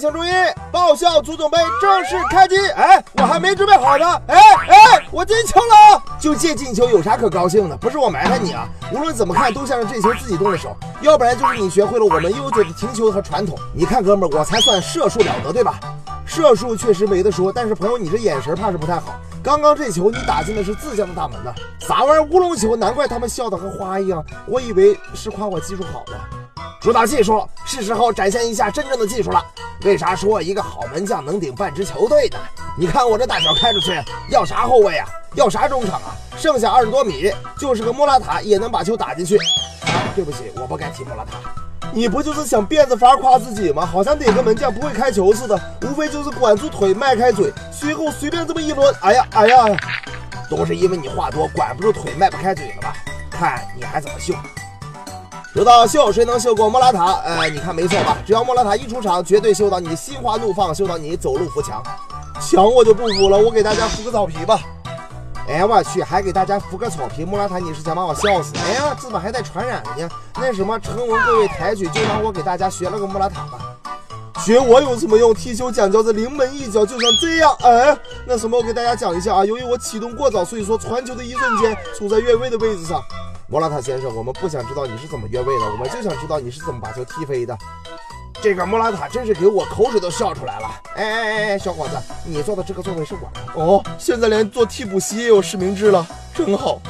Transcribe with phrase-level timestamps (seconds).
[0.00, 0.30] 请注意，
[0.72, 2.56] 爆笑足总杯正式开机！
[2.70, 4.22] 哎，我还没准备好呢！
[4.28, 6.02] 哎哎，我进球了！
[6.18, 7.76] 就这进球有啥可高兴的？
[7.76, 13.58] 不是我埋汰你啊，无论怎么看都像是这球自己动的手，要不然就是你学会了我们悠久的停球和传统。
[13.74, 15.78] 你看，哥们儿，我才算射术了得，对吧？
[16.24, 19.20] 射术确实没得说，但是朋友，你这眼神怕是不太好。
[19.42, 22.74] 刚刚这球你打进的是自家的大门呐，啥玩意儿乌龙球？
[22.74, 26.39] 难怪他们笑得和花一样，我以为是夸我技术好呢。
[26.82, 29.44] 说到技术，是时候展现一下真正的技术了。
[29.82, 32.38] 为啥说一个好门将能顶半支球队呢？
[32.74, 35.06] 你看我这大脚开出去，要啥后卫啊？
[35.34, 36.16] 要啥中场啊？
[36.38, 39.38] 剩下二十多米，就是个莫拉塔也能把球打进去。
[40.14, 41.32] 对不起，我不该提莫拉塔。
[41.92, 43.84] 你不就是想变着法夸自己吗？
[43.84, 49.66] 好像哪个门将不会开球似的，无非就是管住腿，迈开嘴，随后随便这么一抡，哎呀哎呀，
[50.48, 52.94] 都是因为你话多，管不住腿，迈不开嘴了吧？
[53.30, 54.34] 看你还怎么秀！
[55.52, 57.14] 说到秀，谁能秀过莫拉塔？
[57.24, 58.16] 哎，你看没错吧？
[58.24, 61.82] 只要莫拉塔一出场，绝对秀到你心花怒放，秀到你走路扶墙。
[62.40, 64.60] 墙我就不扶了，我给大家扶个草皮吧。
[65.48, 68.52] 哎我去，还给大家扶个草皮，莫拉塔你是想把我笑死？
[68.64, 70.08] 哎呀，怎么还带传染的呢？
[70.36, 73.58] 那什么，承蒙各位抬举，就让我给大家学了个莫拉塔吧。
[74.44, 75.34] 学我有什么用？
[75.34, 77.52] 踢球讲究的临门一脚，就像这样。
[77.62, 79.44] 哎，那什么，我给大家讲一下啊。
[79.44, 83.02] 由于我启动过早，所以说传球的一瞬间处在越位的位置上。
[83.50, 87.58] 莫拉塔先生，我们不想知道你是怎么越位的，我们就想知道你是怎么把球踢飞的。
[88.40, 90.70] 这个莫拉塔真是给我口水都笑出来了。
[90.94, 93.82] 哎哎哎哎，小伙子，你坐的这个座位是我的哦。
[93.98, 96.80] 现在连做替补席也有实名制了，真好。